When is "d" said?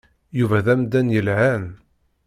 0.65-0.67